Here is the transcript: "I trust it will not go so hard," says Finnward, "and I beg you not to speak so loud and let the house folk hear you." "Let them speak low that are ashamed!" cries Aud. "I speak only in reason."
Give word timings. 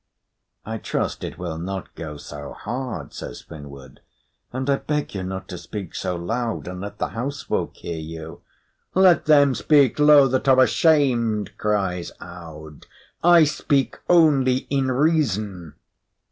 "I 0.65 0.79
trust 0.79 1.23
it 1.23 1.37
will 1.37 1.59
not 1.59 1.93
go 1.93 2.17
so 2.17 2.53
hard," 2.53 3.13
says 3.13 3.43
Finnward, 3.43 3.99
"and 4.51 4.67
I 4.67 4.77
beg 4.77 5.13
you 5.13 5.21
not 5.21 5.47
to 5.49 5.59
speak 5.59 5.93
so 5.93 6.15
loud 6.15 6.67
and 6.67 6.81
let 6.81 6.97
the 6.97 7.09
house 7.09 7.43
folk 7.43 7.75
hear 7.75 7.99
you." 7.99 8.41
"Let 8.95 9.25
them 9.25 9.53
speak 9.53 9.99
low 9.99 10.27
that 10.27 10.47
are 10.47 10.61
ashamed!" 10.61 11.55
cries 11.59 12.11
Aud. 12.19 12.87
"I 13.23 13.43
speak 13.43 13.99
only 14.09 14.65
in 14.71 14.91
reason." 14.91 15.75